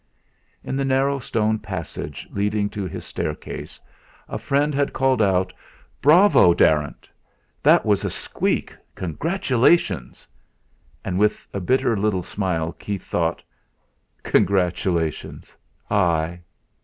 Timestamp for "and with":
11.05-11.47